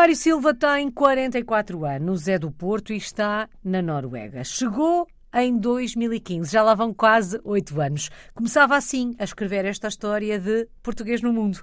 [0.00, 4.42] Mário Silva tem 44 anos, é do Porto e está na Noruega.
[4.42, 8.08] Chegou em 2015, já lá vão quase oito anos.
[8.34, 11.60] Começava assim a escrever esta história de português no mundo.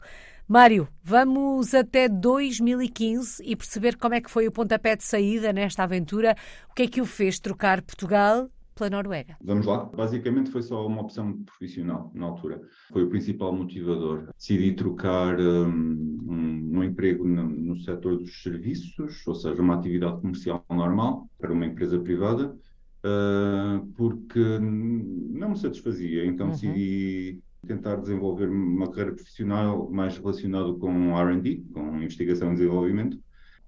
[0.48, 5.82] Mário, vamos até 2015 e perceber como é que foi o pontapé de saída nesta
[5.82, 6.36] aventura.
[6.70, 9.36] O que é que o fez trocar Portugal pela Noruega?
[9.44, 9.86] Vamos lá.
[9.86, 12.62] Basicamente foi só uma opção profissional na altura.
[12.92, 14.30] Foi o principal motivador.
[14.38, 20.22] Decidi trocar um, um, um emprego no, no setor dos serviços, ou seja, uma atividade
[20.22, 22.56] comercial normal, para uma empresa privada,
[23.04, 26.26] uh, porque não me satisfazia.
[26.26, 26.52] Então uhum.
[26.54, 33.20] decidi tentar desenvolver uma carreira profissional mais relacionada com R&D, com investigação e desenvolvimento,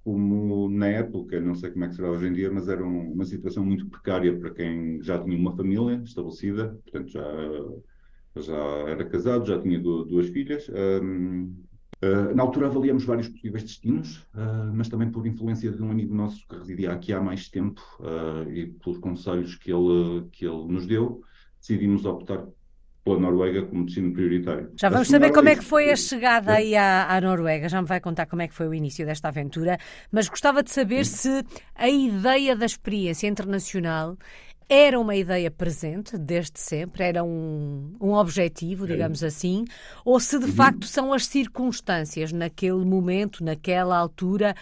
[0.09, 3.13] como na época, não sei como é que será hoje em dia, mas era um,
[3.13, 7.23] uma situação muito precária para quem já tinha uma família estabelecida, portanto já,
[8.37, 10.67] já era casado, já tinha duas filhas.
[10.69, 11.53] Um,
[12.03, 16.15] uh, na altura avaliamos vários possíveis destinos, uh, mas também por influência de um amigo
[16.15, 20.65] nosso que residia aqui há mais tempo uh, e pelos conselhos que ele, que ele
[20.65, 21.21] nos deu,
[21.59, 22.47] decidimos optar
[23.03, 24.71] pela Noruega como destino prioritário.
[24.79, 27.87] Já vamos saber como é que foi a chegada aí à, à, Noruega, já me
[27.87, 29.77] vai contar como é que foi o início desta aventura,
[30.11, 31.43] mas gostava de saber se
[31.75, 34.17] a ideia da experiência internacional
[34.69, 39.65] era uma ideia presente desde sempre, era um, um objetivo, digamos assim,
[40.05, 40.51] ou se de uhum.
[40.51, 44.55] facto são as circunstâncias naquele momento, naquela altura,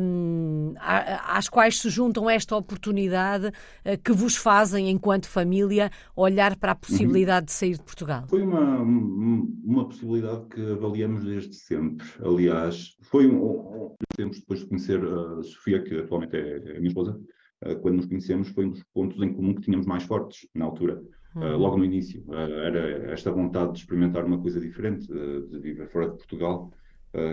[0.00, 6.72] um, às quais se juntam esta oportunidade uh, que vos fazem, enquanto família, olhar para
[6.72, 7.46] a possibilidade uhum.
[7.46, 8.24] de sair de Portugal?
[8.28, 12.04] Foi uma, uma possibilidade que avaliamos desde sempre.
[12.20, 17.16] Aliás, foi um, tempos depois de conhecer a Sofia, que atualmente é a minha esposa,
[17.20, 17.43] eh,
[17.80, 21.02] quando nos conhecemos, foi um dos pontos em comum que tínhamos mais fortes na altura.
[21.34, 21.56] Uhum.
[21.56, 26.10] logo no início, eh, era esta vontade de experimentar uma coisa diferente, de viver fora
[26.10, 26.70] de Portugal.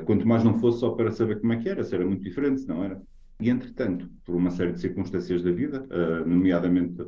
[0.05, 2.61] quanto mais não fosse só para saber como é que era, se era muito diferente,
[2.61, 2.99] se não era.
[3.39, 5.85] E, entretanto, por uma série de circunstâncias da vida,
[6.25, 7.03] nomeadamente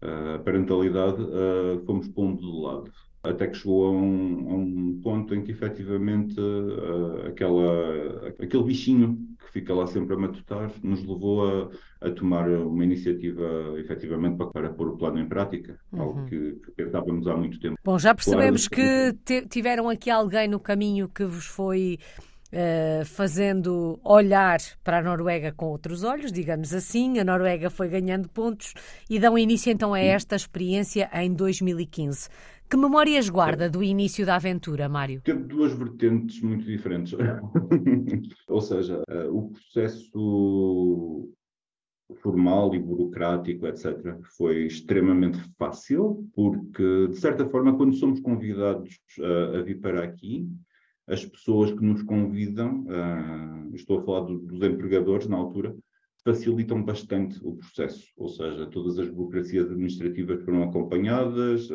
[0.00, 1.18] a parentalidade,
[1.84, 2.92] fomos pondo de lado
[3.28, 6.36] até que chegou a um, a um, ponto em que efetivamente
[7.26, 9.18] aquela, aquele bichinho
[9.56, 11.70] fica lá sempre a matutar nos levou a,
[12.06, 13.42] a tomar uma iniciativa
[13.78, 16.02] efetivamente para, para pôr o plano em prática, uhum.
[16.02, 17.78] algo que, que pensávamos há muito tempo.
[17.82, 21.98] Bom, já percebemos claro, que tiveram aqui alguém no caminho que vos foi
[22.56, 27.18] Uh, fazendo olhar para a Noruega com outros olhos, digamos assim.
[27.18, 28.72] A Noruega foi ganhando pontos
[29.10, 32.30] e dão início então a esta experiência em 2015.
[32.70, 35.20] Que memórias guarda do início da aventura, Mário?
[35.20, 37.12] Teve duas vertentes muito diferentes.
[38.48, 41.30] Ou seja, uh, o processo
[42.22, 49.58] formal e burocrático, etc., foi extremamente fácil, porque, de certa forma, quando somos convidados uh,
[49.58, 50.48] a vir para aqui,
[51.08, 55.74] as pessoas que nos convidam, uh, estou a falar do, dos empregadores na altura,
[56.24, 61.68] facilitam bastante o processo, ou seja, todas as burocracias administrativas foram acompanhadas,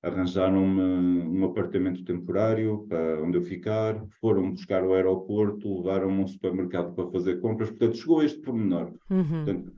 [0.00, 6.26] arranjaram-me um apartamento temporário para onde eu ficar, foram buscar ao aeroporto, levaram-me a um
[6.28, 8.92] supermercado para fazer compras, portanto, chegou este pormenor.
[9.10, 9.24] Uhum.
[9.24, 9.72] Portanto,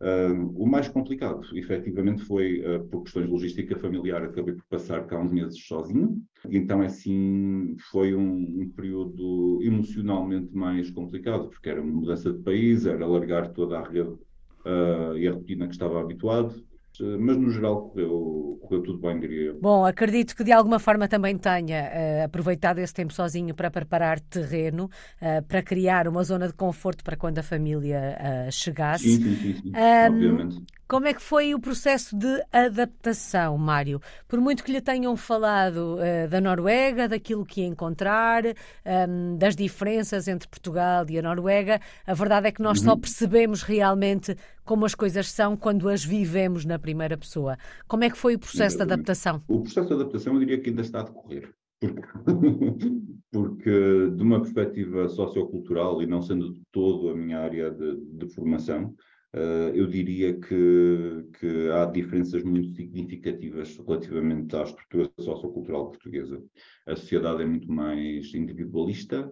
[0.00, 5.06] uh, o mais complicado, efetivamente, foi uh, por questões de logística familiar, acabei por passar
[5.06, 11.80] cá uns meses sozinho, então, assim, foi um, um período emocionalmente mais complicado, porque era
[11.80, 16.00] uma mudança de país, era largar toda a rede uh, e a rotina que estava
[16.00, 16.54] habituado,
[17.00, 19.60] mas no geral correu, correu tudo bem, diria eu.
[19.60, 24.20] Bom, acredito que de alguma forma também tenha uh, aproveitado esse tempo sozinho para preparar
[24.20, 29.16] terreno, uh, para criar uma zona de conforto para quando a família uh, chegasse.
[29.16, 29.72] Sim, sim, sim, sim.
[29.74, 30.62] Um, obviamente.
[30.88, 34.00] Como é que foi o processo de adaptação, Mário?
[34.26, 35.98] Por muito que lhe tenham falado
[36.30, 42.14] da Noruega, daquilo que ia encontrar, um, das diferenças entre Portugal e a Noruega, a
[42.14, 42.84] verdade é que nós uhum.
[42.86, 44.34] só percebemos realmente
[44.68, 47.56] como as coisas são quando as vivemos na primeira pessoa.
[47.88, 49.42] Como é que foi o processo de adaptação?
[49.48, 51.54] O processo de adaptação eu diria que ainda está a decorrer.
[51.80, 51.96] Porque,
[53.32, 58.28] porque de uma perspectiva sociocultural e não sendo de todo a minha área de, de
[58.34, 58.94] formação,
[59.34, 66.42] Uh, eu diria que, que, há diferenças muito significativas relativamente à estrutura sociocultural portuguesa.
[66.86, 69.30] A sociedade é muito mais individualista,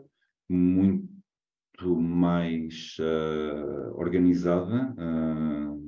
[0.50, 1.15] muito
[1.84, 5.82] mais uh, organizada, uh,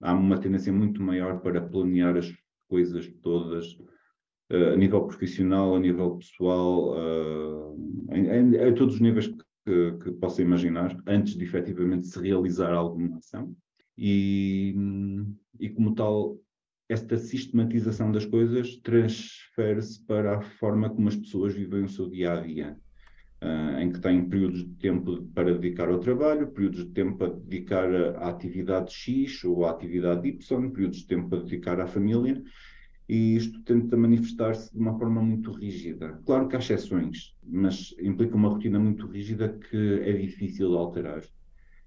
[0.00, 2.34] há uma tendência muito maior para planear as
[2.68, 3.76] coisas todas
[4.48, 10.96] a nível profissional, a nível pessoal, a todos os níveis que que, que possa imaginar
[11.06, 13.54] antes de efetivamente se realizar alguma ação.
[13.98, 14.74] E,
[15.58, 16.38] e como tal,
[16.88, 22.34] esta sistematização das coisas transfere-se para a forma como as pessoas vivem o seu dia
[22.34, 22.78] a dia.
[23.42, 27.32] Uh, em que têm períodos de tempo para dedicar ao trabalho, períodos de tempo para
[27.32, 32.42] dedicar à atividade X ou à atividade Y, períodos de tempo para dedicar à família,
[33.08, 36.20] e isto tenta manifestar-se de uma forma muito rígida.
[36.26, 41.22] Claro que há exceções, mas implica uma rotina muito rígida que é difícil de alterar.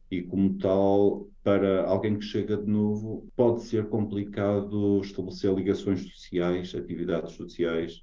[0.09, 6.73] E, como tal, para alguém que chega de novo, pode ser complicado estabelecer ligações sociais,
[6.73, 8.01] atividades sociais,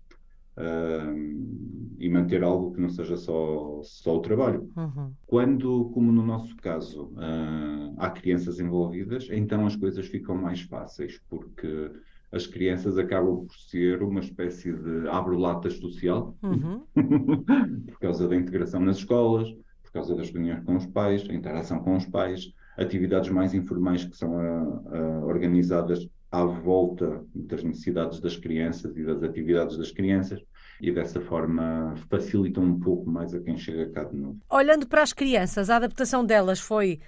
[0.57, 4.71] Uh, e manter algo que não seja só, só o trabalho.
[4.77, 5.13] Uhum.
[5.27, 11.21] Quando, como no nosso caso, uh, há crianças envolvidas, então as coisas ficam mais fáceis,
[11.29, 11.91] porque
[12.33, 16.83] as crianças acabam por ser uma espécie de abre-latas social, uhum.
[17.87, 19.51] por causa da integração nas escolas,
[19.83, 24.05] por causa das reuniões com os pais, a interação com os pais, atividades mais informais
[24.05, 30.41] que são uh, organizadas à volta das necessidades das crianças e das atividades das crianças
[30.81, 34.39] e dessa forma facilitam um pouco mais a quem chega cá de novo.
[34.51, 37.01] Olhando para as crianças, a adaptação delas foi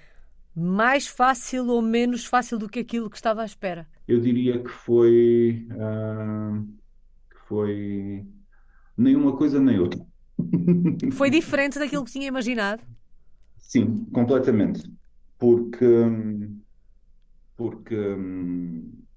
[0.55, 3.87] mais fácil ou menos fácil do que aquilo que estava à espera?
[4.07, 6.65] Eu diria que foi uh,
[7.29, 8.25] que foi
[8.97, 9.99] nem uma coisa nem outra.
[11.11, 12.81] Foi diferente daquilo que tinha imaginado?
[13.57, 14.89] Sim, completamente.
[15.37, 15.85] Porque
[17.57, 18.15] porque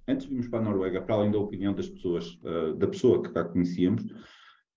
[0.09, 3.23] antes de irmos para a Noruega, para além da opinião das pessoas, uh, da pessoa
[3.23, 4.05] que cá conhecíamos,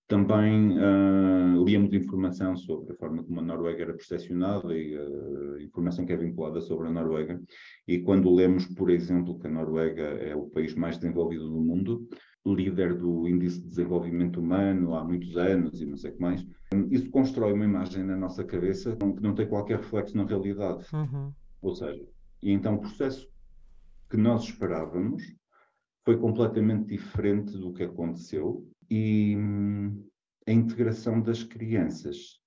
[0.08, 6.06] também uh, líamos informação sobre a forma como a Noruega era percepcionada e uh, informação
[6.06, 7.40] que é vinculada sobre a Noruega.
[7.88, 12.08] E quando lemos, por exemplo, que a Noruega é o país mais desenvolvido do mundo,
[12.46, 16.46] líder do Índice de Desenvolvimento Humano há muitos anos e não sei o que mais,
[16.90, 20.86] isso constrói uma imagem na nossa cabeça que não tem qualquer reflexo na realidade.
[20.92, 21.32] Uhum.
[21.60, 22.06] Ou seja,
[22.40, 23.28] e então o processo
[24.08, 25.22] que nós esperávamos
[26.04, 30.06] foi completamente diferente do que aconteceu e hum,
[30.46, 32.40] a integração das crianças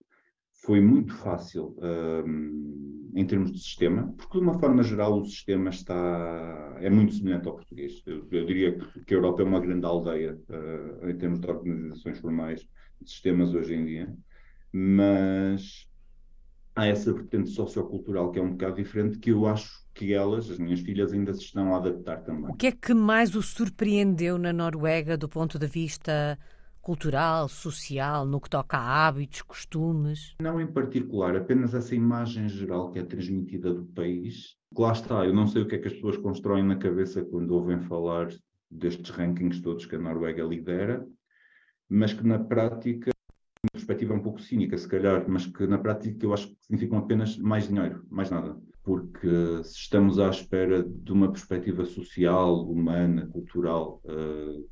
[0.63, 5.69] foi muito fácil um, em termos de sistema, porque de uma forma geral o sistema
[5.69, 8.01] está é muito semelhante ao português.
[8.05, 12.19] Eu, eu diria que a Europa é uma grande aldeia uh, em termos de organizações
[12.19, 12.67] formais,
[13.01, 14.13] de sistemas hoje em dia,
[14.71, 15.89] mas
[16.75, 20.57] há essa vertente sociocultural que é um bocado diferente que eu acho que elas, as
[20.57, 22.51] minhas filhas, ainda se estão a adaptar também.
[22.51, 26.37] O que é que mais o surpreendeu na Noruega do ponto de vista
[26.81, 30.35] cultural, social, no que toca a hábitos, costumes?
[30.41, 34.55] Não em particular, apenas essa imagem geral que é transmitida do país.
[34.77, 37.51] Lá está, eu não sei o que é que as pessoas constroem na cabeça quando
[37.51, 38.29] ouvem falar
[38.71, 41.05] destes rankings todos que a Noruega lidera,
[41.89, 43.11] mas que na prática
[43.63, 46.99] uma perspectiva um pouco cínica, se calhar, mas que na prática eu acho que significam
[46.99, 48.55] apenas mais dinheiro, mais nada
[48.89, 54.67] porque se estamos à espera de uma perspectiva social, humana, cultural, uh,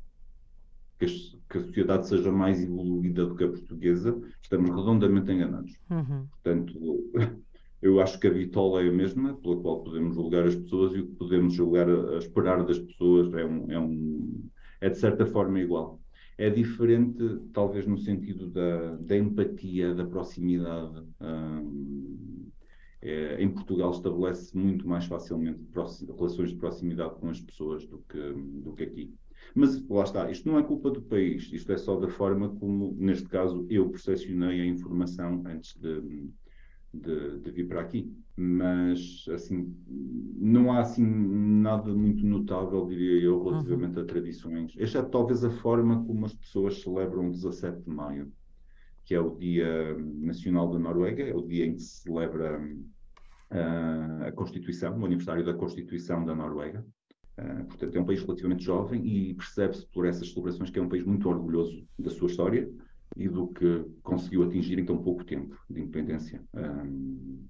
[0.98, 5.72] que, a, sociedade seja mais evoluída do que a portuguesa, estamos redondamente enganados.
[5.88, 6.26] Uhum.
[6.32, 6.74] Portanto,
[7.80, 10.98] eu acho que a vitola é a mesma, pela qual podemos julgar as pessoas e
[10.98, 14.50] o que podemos julgar a, a esperar das pessoas é, um, é, um,
[14.80, 16.00] é de certa forma igual.
[16.36, 17.22] É diferente,
[17.52, 21.04] talvez no sentido da, da empatia, da proximidade.
[21.20, 21.67] Um,
[23.08, 28.32] é, em Portugal estabelece muito mais facilmente relações de proximidade com as pessoas do que,
[28.62, 29.14] do que aqui.
[29.54, 32.94] Mas lá está, isto não é culpa do país, isto é só da forma como,
[32.98, 36.28] neste caso, eu percepcionei a informação antes de,
[36.92, 38.12] de, de, vir para aqui.
[38.36, 44.02] Mas, assim, não há assim nada muito notável, diria eu, relativamente uhum.
[44.02, 48.30] a tradições, exceto talvez a forma como as pessoas celebram o 17 de maio
[49.08, 52.60] que é o Dia Nacional da Noruega, é o dia em que se celebra
[53.50, 56.84] a Constituição, o aniversário da Constituição da Noruega.
[57.38, 60.88] Uh, portanto, é um país relativamente jovem e percebe-se por essas celebrações que é um
[60.88, 62.68] país muito orgulhoso da sua história
[63.16, 66.42] e do que conseguiu atingir em tão pouco tempo de independência.
[66.52, 67.48] Uh,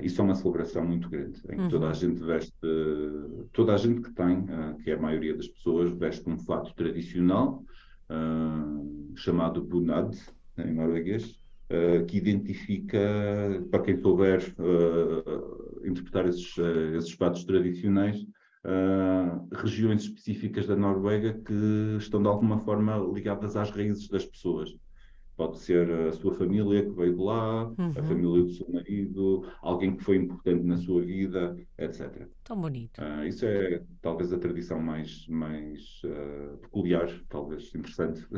[0.00, 1.68] isso é uma celebração muito grande, em que uhum.
[1.68, 2.54] toda a gente veste,
[3.52, 6.72] toda a gente que tem, uh, que é a maioria das pessoas, veste um fato
[6.76, 7.64] tradicional
[8.08, 10.16] uh, chamado bunad,
[10.58, 11.40] em norueguês,
[12.06, 12.98] que identifica,
[13.70, 18.24] para quem souber uh, interpretar esses, uh, esses fatos tradicionais,
[19.52, 24.76] regiões específicas da Noruega que estão de alguma forma ligadas às raízes das pessoas.
[25.36, 27.90] Pode ser a sua família que veio de lá, uhum.
[27.90, 32.26] a família do seu marido, alguém que foi importante na sua vida, etc.
[32.42, 33.00] Tão bonito.
[33.02, 38.26] Uh, isso é talvez a tradição mais, mais uh, peculiar, talvez interessante.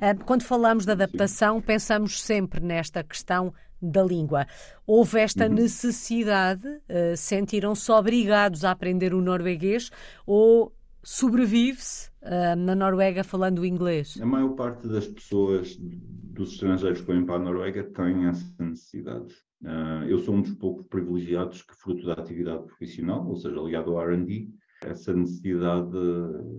[0.00, 1.66] Ah, quando falamos de adaptação, Sim.
[1.66, 4.46] pensamos sempre nesta questão da língua.
[4.86, 5.54] Houve esta uhum.
[5.54, 6.66] necessidade?
[6.66, 9.90] Uh, Sentiram-se obrigados a aprender o norueguês
[10.26, 14.18] ou sobrevive-se uh, na Noruega falando inglês?
[14.20, 19.34] A maior parte das pessoas, dos estrangeiros que vêm para a Noruega, têm essa necessidade.
[19.62, 23.92] Uh, eu sou um dos poucos privilegiados que, fruto da atividade profissional, ou seja, ligado
[23.92, 24.48] ao R&D,
[24.84, 25.96] essa necessidade,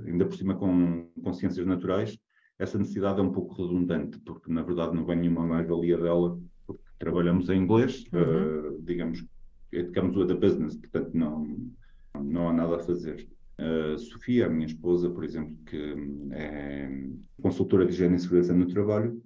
[0.05, 2.17] ainda por cima com, com ciências naturais,
[2.57, 6.83] essa necessidade é um pouco redundante, porque na verdade não vem nenhuma mais-valia dela, porque
[6.99, 8.75] trabalhamos em inglês, uhum.
[8.77, 9.25] uh, digamos,
[9.71, 11.57] educamos o da business, portanto não,
[12.15, 13.27] não há nada a fazer.
[13.57, 15.95] A Sofia, a minha esposa, por exemplo, que
[16.31, 16.89] é
[17.41, 19.21] consultora de higiene e segurança no trabalho,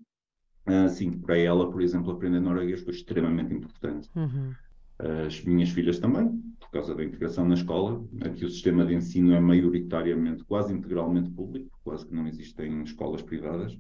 [0.67, 4.09] uh, sim, para ela, por exemplo, aprender norueguês foi extremamente importante.
[4.15, 4.53] Uhum.
[4.99, 8.03] As minhas filhas também, por causa da integração na escola.
[8.21, 13.21] Aqui o sistema de ensino é maioritariamente, quase integralmente público, quase que não existem escolas
[13.21, 13.77] privadas.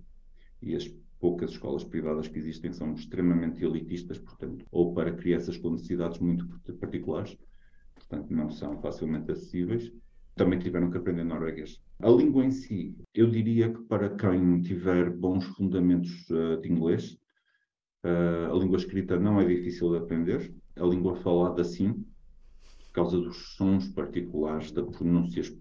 [0.61, 0.87] E as
[1.19, 6.47] poucas escolas privadas que existem são extremamente elitistas, portanto, ou para crianças com necessidades muito
[6.79, 7.35] particulares,
[7.95, 9.91] portanto, não são facilmente acessíveis.
[10.37, 11.81] Também tiveram que aprender norueguês.
[11.99, 17.17] A língua em si, eu diria que para quem tiver bons fundamentos uh, de inglês,
[18.05, 23.17] uh, a língua escrita não é difícil de aprender a língua falada sim, por causa
[23.19, 25.51] dos sons particulares, da pronúncias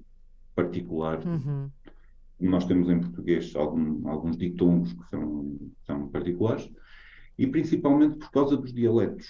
[0.55, 1.27] particular.
[1.27, 1.71] Uhum.
[2.39, 6.71] Nós temos em português algum, alguns ditongos que são, são particulares,
[7.39, 9.27] e principalmente por causa dos dialetos,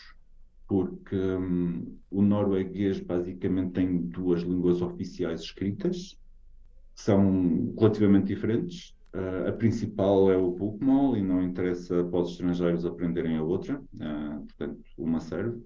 [0.66, 6.18] porque hum, o norueguês basicamente tem duas línguas oficiais escritas,
[6.94, 8.94] são relativamente diferentes.
[9.14, 13.80] Uh, a principal é o bokmål e não interessa para os estrangeiros aprenderem a outra,
[13.94, 15.62] uh, portanto, uma serve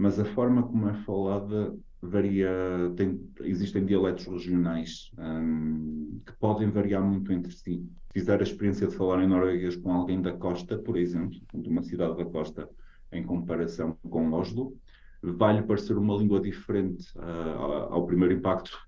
[0.00, 2.50] mas a forma como é falada varia,
[2.96, 7.86] tem, existem dialetos regionais um, que podem variar muito entre si.
[8.14, 11.68] Se fizer a experiência de falar em norueguês com alguém da costa, por exemplo, de
[11.68, 12.66] uma cidade da costa,
[13.12, 14.76] em comparação com Oslo,
[15.22, 18.78] vai-lhe parecer uma língua diferente uh, ao primeiro impacto,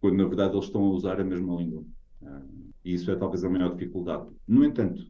[0.00, 1.84] quando na verdade eles estão a usar a mesma língua.
[2.22, 4.26] Uh, e isso é talvez a maior dificuldade.
[4.46, 5.02] No entanto,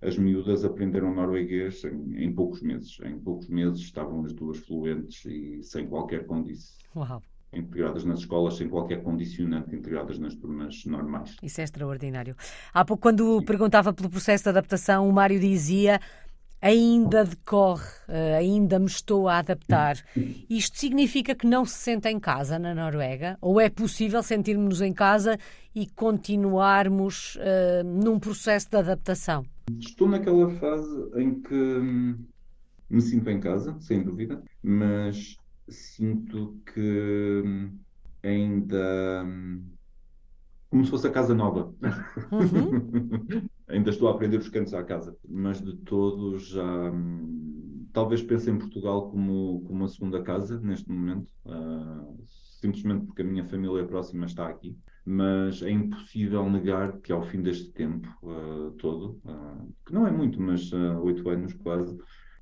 [0.00, 2.98] as miúdas aprenderam norueguês em, em, poucos meses.
[3.04, 6.76] Em poucos meses estavam as duas fluentes e sem qualquer condição.
[6.96, 7.22] Uau
[7.52, 11.36] integradas nas escolas sem qualquer condicionante, integradas nas turmas normais.
[11.42, 12.34] Isso é extraordinário.
[12.72, 13.44] Há pouco, quando Sim.
[13.44, 16.00] perguntava pelo processo de adaptação, o Mário dizia
[16.62, 19.96] ainda decorre, eh, ainda me estou a adaptar.
[20.48, 23.36] Isto significa que não se sente em casa na Noruega?
[23.40, 25.36] Ou é possível sentirmos-nos em casa
[25.74, 29.44] e continuarmos uh, num processo de adaptação?
[29.80, 32.24] Estou naquela fase em que hum,
[32.88, 35.36] me sinto em casa, sem dúvida, mas
[35.68, 37.70] sinto que hum,
[38.22, 39.24] ainda.
[39.26, 39.64] Hum,
[40.70, 41.74] como se fosse a casa nova.
[42.30, 43.48] Uhum.
[43.72, 46.92] ainda estou a aprender os cantos à casa, mas de todo já.
[47.92, 52.16] Talvez pense em Portugal como, como uma segunda casa neste momento, uh,
[52.60, 54.74] simplesmente porque a minha família próxima está aqui
[55.04, 60.10] mas é impossível negar que ao fim deste tempo uh, todo, uh, que não é
[60.10, 61.98] muito, mas oito uh, anos quase,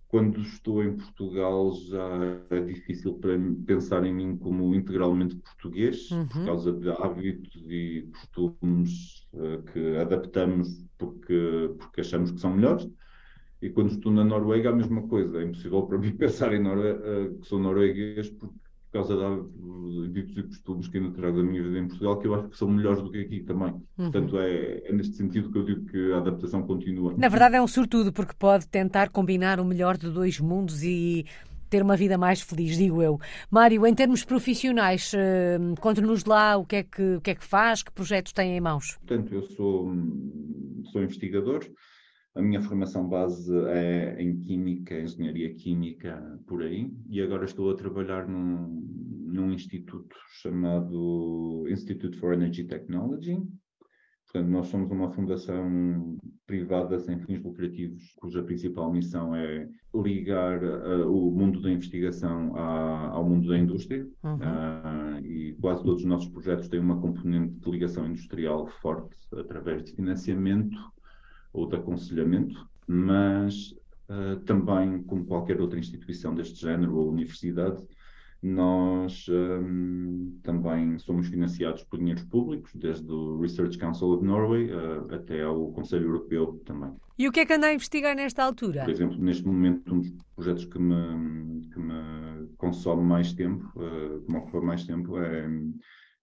[0.09, 6.27] quando estou em Portugal já é difícil para pensar em mim como integralmente português, uhum.
[6.27, 9.27] por causa de hábitos e costumes
[9.73, 10.85] que adaptamos
[11.31, 12.89] porque, porque achamos que são melhores.
[13.63, 15.41] E quando estou na Noruega, a mesma coisa.
[15.41, 18.51] É impossível para mim pensar em Norue que sou norueguês por
[18.93, 22.35] causa de ditos e costumes que ainda trago da minha vida em Portugal, que eu
[22.35, 23.69] acho que são melhores do que aqui também.
[23.69, 24.11] Uhum.
[24.11, 27.15] Portanto, é, é, neste sentido que eu digo que a adaptação continua.
[27.17, 31.25] Na verdade, é um sortudo, porque pode tentar combinar o melhor de dois mundos e
[31.71, 33.19] ter uma vida mais feliz, digo eu.
[33.51, 37.45] Mário, em termos profissionais, uh, conte-nos lá o que, é que, o que é que
[37.45, 38.97] faz, que projetos tem em mãos.
[38.99, 39.91] Portanto, eu sou,
[40.93, 41.65] sou investigador,
[42.35, 47.77] a minha formação base é em Química, Engenharia Química, por aí, e agora estou a
[47.77, 48.69] trabalhar num,
[49.27, 53.37] num instituto chamado Institute for Energy Technology.
[54.33, 61.13] Portanto, nós somos uma fundação privada sem fins lucrativos, cuja principal missão é ligar uh,
[61.13, 64.07] o mundo da investigação à, ao mundo da indústria.
[64.23, 64.37] Uhum.
[64.37, 69.83] Uh, e quase todos os nossos projetos têm uma componente de ligação industrial forte através
[69.83, 70.79] de financiamento
[71.53, 73.73] ou de aconselhamento, mas
[74.09, 77.85] uh, também, como qualquer outra instituição deste género ou universidade,
[78.43, 85.15] nós um, também somos financiados por dinheiros públicos, desde o Research Council of Norway uh,
[85.15, 86.93] até ao Conselho Europeu também.
[87.19, 88.85] E o que é que anda a investigar nesta altura?
[88.85, 94.23] Por exemplo, neste momento, um dos projetos que me, que me consome mais tempo, uh,
[94.23, 95.47] que me ocupa mais tempo, é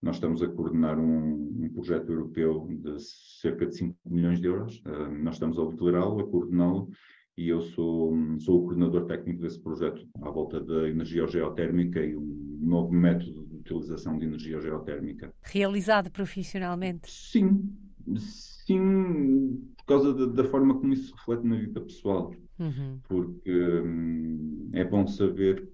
[0.01, 1.33] nós estamos a coordenar um,
[1.63, 3.00] um, projeto europeu de
[3.41, 4.81] cerca de 5 milhões de euros.
[4.86, 6.89] Uh, nós estamos a liderá-lo, a coordená-lo,
[7.38, 12.17] e eu sou, sou o coordenador técnico desse projeto à volta da energia geotérmica e
[12.17, 15.32] um novo método de utilização de energia geotérmica.
[15.44, 17.12] Realizado profissionalmente?
[17.12, 17.72] Sim,
[18.17, 22.34] sim, por causa da, da forma como isso se reflete na vida pessoal.
[22.58, 23.00] Uhum.
[23.08, 25.70] Porque hum, é bom saber,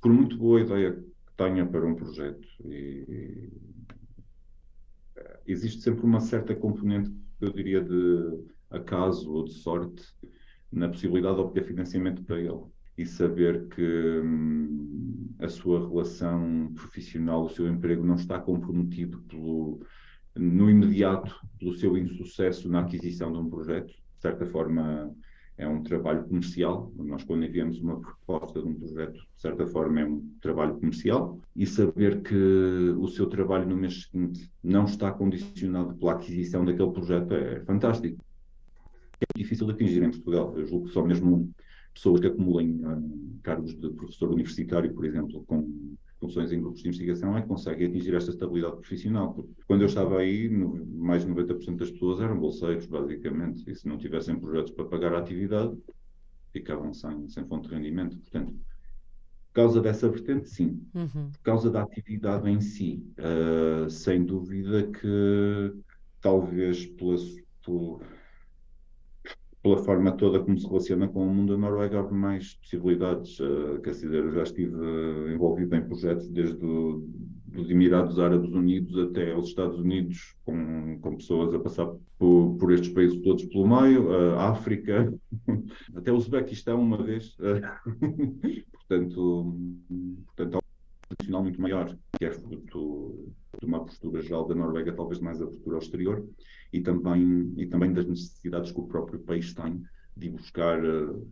[0.00, 3.52] por muito boa ideia que tenha para um projeto, e,
[5.46, 10.02] existe sempre uma certa componente, eu diria, de acaso ou de sorte
[10.72, 12.60] na possibilidade de obter financiamento para ele.
[12.96, 19.80] E saber que hum, a sua relação profissional, o seu emprego não está comprometido pelo,
[20.36, 23.88] no imediato pelo seu insucesso na aquisição de um projeto.
[23.88, 25.14] De certa forma,
[25.58, 26.92] é um trabalho comercial.
[26.96, 31.40] Nós, quando enviamos uma proposta de um projeto, de certa forma, é um trabalho comercial.
[31.54, 32.34] E saber que
[32.96, 38.24] o seu trabalho no mês seguinte não está condicionado pela aquisição daquele projeto é fantástico.
[39.20, 40.56] É difícil de atingir em Portugal.
[40.56, 41.50] Eu julgo que só mesmo
[41.92, 46.88] pessoas que acumulem um, cargos de professor universitário, por exemplo, com funções em grupos de
[46.88, 49.34] investigação é que conseguem atingir esta estabilidade profissional.
[49.34, 53.74] Porque quando eu estava aí, no, mais de 90% das pessoas eram bolseiros, basicamente, e
[53.74, 55.76] se não tivessem projetos para pagar a atividade,
[56.52, 58.16] ficavam sem, sem fonte de rendimento.
[58.18, 60.82] Portanto, por causa dessa vertente, sim.
[60.94, 61.30] Uhum.
[61.30, 65.72] Por causa da atividade em si, uh, sem dúvida que
[66.20, 67.16] talvez pela,
[67.64, 68.00] pela
[69.68, 73.38] pela forma toda como se relaciona com o mundo da Noruega, abre mais possibilidades.
[73.38, 74.74] Uh, quer dizer, eu já estive
[75.34, 77.06] envolvido em projetos desde do,
[77.46, 81.86] dos Emirados Árabes Unidos até os Estados Unidos, com, com pessoas a passar
[82.18, 85.12] por, por estes países todos pelo meio, a África,
[85.94, 87.36] até o Uzbequistão uma vez.
[88.72, 89.54] portanto,
[90.26, 90.67] portanto, um
[91.18, 95.76] nacional muito maior, que é fruto de uma postura geral da Noruega, talvez mais abertura
[95.76, 96.26] ao exterior
[96.72, 99.82] e também, e também das necessidades que o próprio país tem
[100.16, 101.26] de buscar uh,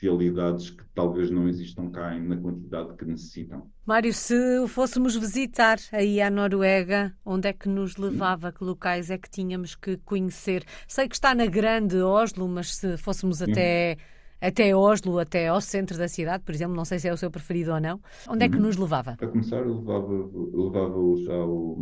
[0.00, 3.70] especialidades que talvez não existam cá na quantidade que necessitam.
[3.86, 4.34] Mário, se
[4.68, 8.52] fôssemos visitar aí a Noruega, onde é que nos levava?
[8.52, 10.64] Que locais é que tínhamos que conhecer?
[10.88, 13.52] Sei que está na grande Oslo, mas se fôssemos Sim.
[13.52, 13.96] até
[14.40, 17.30] até Oslo, até ao centro da cidade, por exemplo, não sei se é o seu
[17.30, 18.00] preferido ou não.
[18.28, 18.62] Onde é que uhum.
[18.62, 19.16] nos levava?
[19.20, 21.78] A começar, levava-os levava ao,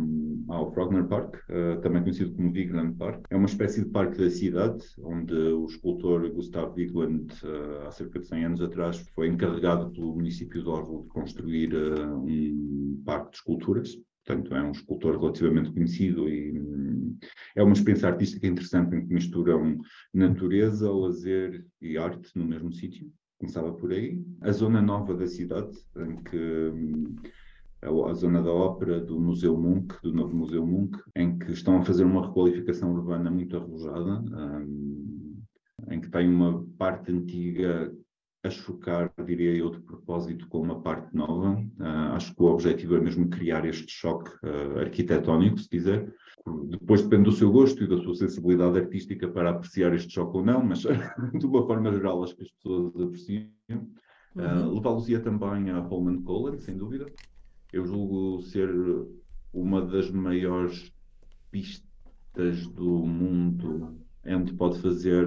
[0.49, 3.25] ao Frogner Park, uh, também conhecido como Vigeland Park.
[3.29, 8.19] É uma espécie de parque da cidade, onde o escultor Gustav Vigeland, uh, há cerca
[8.19, 13.31] de 100 anos atrás, foi encarregado pelo município de Oslo de construir uh, um parque
[13.31, 13.97] de esculturas.
[14.29, 17.17] Portanto, é um escultor relativamente conhecido e hum,
[17.55, 19.79] é uma experiência artística interessante em que misturam
[20.13, 23.11] natureza, lazer e arte no mesmo sítio.
[23.39, 24.23] Começava por aí.
[24.41, 27.15] A zona nova da cidade, em que hum,
[27.81, 31.81] a zona da ópera, do Museu Munch, do novo Museu Munch, em que estão a
[31.81, 35.41] fazer uma requalificação urbana muito arrojada, um,
[35.89, 37.91] em que tem uma parte antiga
[38.41, 41.59] a chocar, diria eu, de propósito com uma parte nova.
[41.77, 46.13] Uh, acho que o objetivo é mesmo criar este choque uh, arquitetónico, se quiser.
[46.69, 50.45] Depois depende do seu gosto e da sua sensibilidade artística para apreciar este choque ou
[50.45, 50.79] não, mas
[51.37, 53.49] de uma forma geral acho que as pessoas apreciam.
[53.69, 54.73] Uh, uhum.
[54.75, 57.07] Levá-los-ia também a Holman Colon, sem dúvida.
[57.73, 58.69] Eu julgo ser
[59.53, 60.93] uma das maiores
[61.51, 65.25] pistas do mundo onde pode fazer,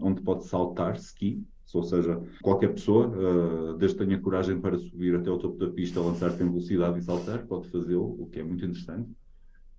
[0.00, 1.44] onde pode saltar ski
[1.78, 5.68] ou seja, qualquer pessoa, uh, desde que tenha coragem para subir até ao topo da
[5.68, 9.10] pista, lançar-se em velocidade e saltar, pode fazê-lo, o que é muito interessante.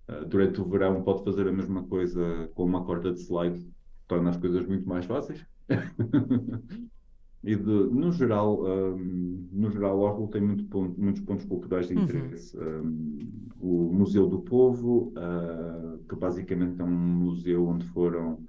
[0.09, 3.65] Uh, durante o verão pode fazer a mesma coisa com uma corda de slide,
[4.07, 5.45] torna as coisas muito mais fáceis.
[7.43, 11.95] e de, no geral, um, no geral, Oslo tem muito ponto, muitos pontos culturais de
[11.95, 12.03] uhum.
[12.03, 12.57] interesse.
[12.57, 12.81] Uhum.
[12.81, 18.45] Um, o Museu do Povo, uh, que basicamente é um museu onde foram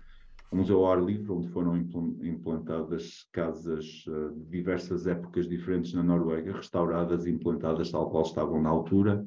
[0.53, 6.57] museu ao ar livre, onde foram implantadas casas uh, de diversas épocas diferentes na Noruega,
[6.57, 9.27] restauradas e implantadas tal qual estavam na altura,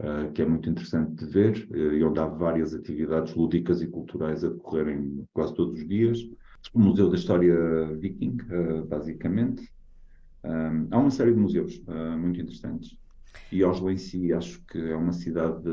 [0.00, 3.86] uh, que é muito interessante de ver, uh, e onde há várias atividades lúdicas e
[3.86, 6.18] culturais a decorrerem quase todos os dias.
[6.74, 7.54] O Museu da História
[7.98, 8.36] Viking,
[8.88, 9.72] basicamente.
[10.42, 11.80] Há uma série de museus
[12.18, 12.98] muito interessantes.
[13.50, 15.70] E Oslo em si acho que é uma cidade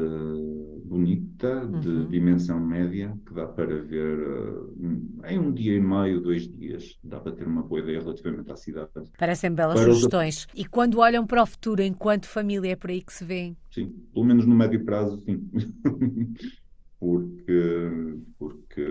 [0.85, 2.07] bonita, de uhum.
[2.07, 4.73] dimensão média, que dá para ver uh,
[5.27, 8.55] em um dia e meio, dois dias, dá para ter uma boa ideia relativamente à
[8.55, 8.89] cidade.
[9.17, 10.47] Parecem belas para sugestões.
[10.53, 10.61] Os...
[10.61, 13.53] E quando olham para o futuro, enquanto família, é por aí que se vê?
[13.71, 15.49] Sim, pelo menos no médio prazo, sim.
[16.99, 17.91] porque,
[18.39, 18.85] porque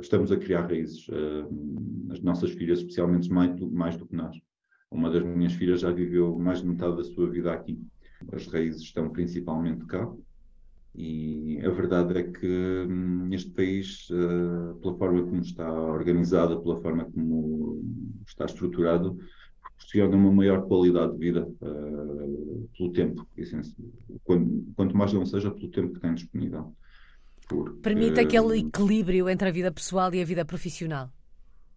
[0.00, 1.08] estamos a criar raízes.
[1.08, 4.36] Uh, as nossas filhas, especialmente, mais, mais do que nós.
[4.90, 7.78] Uma das minhas filhas já viveu mais de metade da sua vida aqui.
[8.32, 10.10] As raízes estão principalmente cá.
[10.94, 16.80] E a verdade é que hum, este país, uh, pela forma como está organizado, pela
[16.80, 17.82] forma como
[18.26, 19.16] está estruturado,
[19.62, 23.26] proporciona uma maior qualidade de vida uh, pelo tempo,
[24.24, 26.74] quanto, quanto mais não seja pelo tempo que tem disponível.
[27.48, 27.80] Porque...
[27.80, 31.10] Permite aquele equilíbrio entre a vida pessoal e a vida profissional.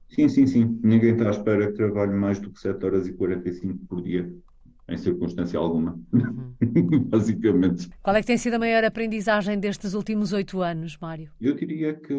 [0.10, 0.80] Sim, sim, sim.
[0.84, 4.30] Ninguém está à espera que trabalhe mais do que 7 horas e 45 por dia
[4.89, 6.54] em circunstância alguma, uhum.
[7.10, 7.89] basicamente.
[8.04, 11.32] Qual é que tem sido a maior aprendizagem destes últimos oito anos, Mário?
[11.39, 12.13] Eu diria que,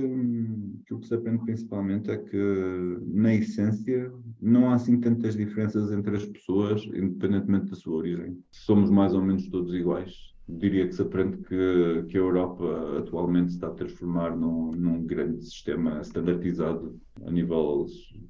[0.87, 5.92] que, o que se aprende principalmente é que, na essência, não há assim tantas diferenças
[5.92, 8.38] entre as pessoas, independentemente da sua origem.
[8.51, 13.50] Somos mais ou menos todos iguais diria que se aprende que, que a Europa atualmente
[13.50, 17.87] está a transformar num, num grande sistema standardizado a nível,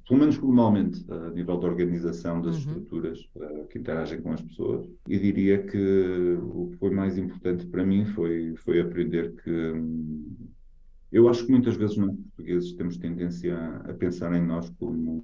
[0.07, 2.61] pelo menos formalmente, a nível da organização das uhum.
[2.61, 4.87] estruturas uh, que interagem com as pessoas.
[5.07, 9.51] E diria que o que foi mais importante para mim foi, foi aprender que.
[9.51, 10.35] Hum,
[11.11, 15.23] eu acho que muitas vezes nós portugueses temos tendência a, a pensar em nós como,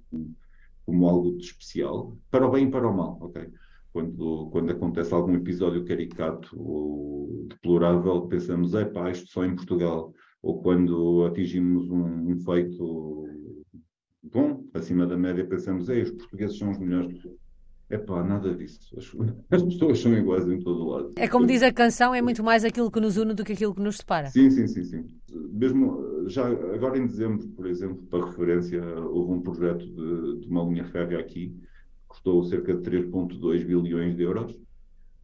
[0.86, 3.49] como algo de especial, para o bem e para o mal, ok?
[3.91, 10.13] Quando, quando acontece algum episódio caricato ou deplorável, pensamos, é pá, isto só em Portugal.
[10.41, 13.25] Ou quando atingimos um, um feito
[14.23, 17.19] bom, acima da média, pensamos, é, os portugueses são os melhores.
[17.89, 18.95] É pá, nada disso.
[18.95, 19.06] As,
[19.49, 21.13] as, pessoas são iguais em todo o lado.
[21.17, 23.73] É como diz a canção, é muito mais aquilo que nos une do que aquilo
[23.73, 24.28] que nos separa.
[24.28, 25.06] Sim, sim, sim, sim.
[25.52, 30.63] Mesmo já agora em dezembro, por exemplo, para referência, houve um projeto de, de uma
[30.63, 31.60] linha férrea aqui
[32.10, 34.54] custou cerca de 3,2 bilhões de euros.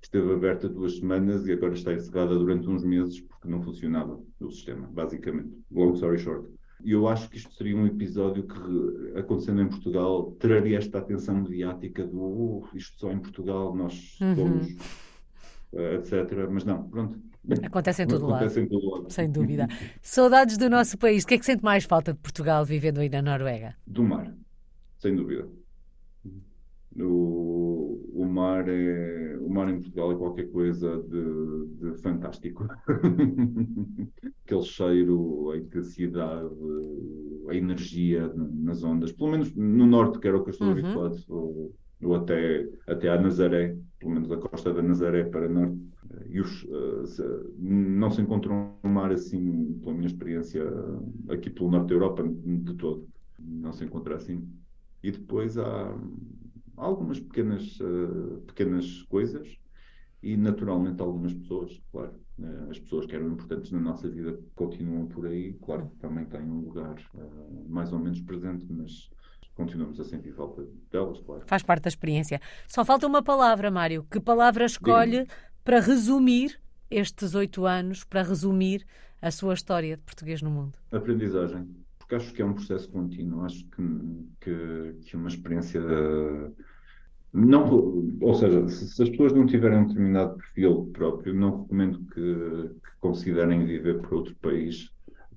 [0.01, 4.51] Esteve aberta duas semanas e agora está encerrada durante uns meses porque não funcionava o
[4.51, 5.51] sistema, basicamente.
[5.71, 6.47] Long story short.
[6.83, 11.41] E eu acho que isto seria um episódio que, acontecendo em Portugal, traria esta atenção
[11.41, 14.35] mediática do oh, isto só em Portugal, nós uhum.
[14.35, 14.71] somos,
[15.73, 16.47] uh, etc.
[16.51, 17.19] Mas não, pronto.
[17.63, 18.65] Acontece em todo Acontece lado.
[18.65, 19.11] Em todo lado.
[19.11, 19.67] Sem dúvida.
[20.01, 21.23] Saudades do nosso país.
[21.23, 23.75] O que é que sente mais falta de Portugal vivendo aí na Noruega?
[23.87, 24.31] Do mar,
[24.99, 25.47] sem dúvida.
[26.97, 32.65] O, o, mar é, o mar em Portugal é qualquer coisa de, de fantástico.
[34.45, 36.49] Aquele cheiro, a intensidade,
[37.49, 40.73] a energia nas ondas, pelo menos no norte, que era o que eu estou uhum.
[40.73, 45.77] habituado, ou, ou, até, até à Nazaré, pelo menos a costa da Nazaré para norte.
[46.29, 50.63] E os, uh, não se encontra um mar assim, pela minha experiência
[51.29, 53.05] aqui pelo norte da Europa, de todo.
[53.37, 54.47] Não se encontra assim.
[55.03, 55.93] E depois há
[56.77, 59.57] algumas pequenas, uh, pequenas coisas
[60.21, 62.13] e, naturalmente, algumas pessoas, claro.
[62.37, 66.25] Uh, as pessoas que eram importantes na nossa vida continuam por aí, claro que também
[66.25, 69.09] têm um lugar uh, mais ou menos presente, mas
[69.53, 71.43] continuamos a sentir falta delas, claro.
[71.47, 72.41] Faz parte da experiência.
[72.67, 74.05] Só falta uma palavra, Mário.
[74.11, 75.27] Que palavra escolhe
[75.63, 76.59] para resumir
[76.91, 78.85] estes oito anos, para resumir
[79.21, 80.77] a sua história de português no mundo?
[80.91, 83.43] Aprendizagem porque acho que é um processo contínuo.
[83.43, 83.83] Acho que,
[84.41, 85.81] que, que uma experiência.
[87.33, 87.67] Não,
[88.21, 92.21] ou seja, se, se, as pessoas não tiverem um determinado perfil próprio, não recomendo que,
[92.21, 94.89] que considerem viver por outro país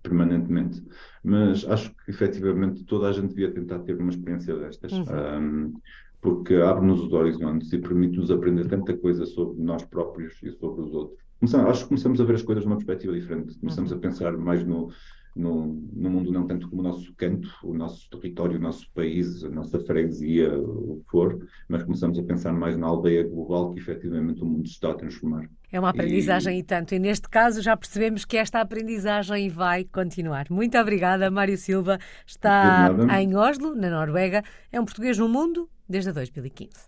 [0.02, 0.85] permanentemente.
[1.24, 4.92] Mas acho que efetivamente toda a gente devia tentar ter uma experiência destas.
[4.92, 5.04] Uhum.
[5.09, 5.74] Um,
[6.20, 10.92] porque abre-nos os horizontes e permite-nos aprender tanta coisa sobre nós próprios e sobre os
[10.92, 11.18] outros.
[11.38, 13.59] Começamos, acho que começamos a ver as coisas de uma perspectiva diferente.
[13.59, 13.98] Começamos uhum.
[13.98, 14.90] a pensar mais no,
[15.38, 19.44] no, no, mundo não tanto como o nosso canto, o nosso território, o nosso país,
[19.44, 23.81] a nossa freguesia, o que for, mas começamos a pensar mais na aldeia global que
[23.81, 25.48] efetivamente o mundo está a transformar.
[25.70, 26.61] É uma aprendizagem e...
[26.61, 30.46] e tanto, e neste caso já percebemos que esta aprendizagem vai continuar.
[30.51, 31.98] Muito obrigada, Mário Silva.
[32.27, 34.42] Está em Oslo, na Noruega.
[34.72, 36.87] É um português no mundo desde 2015.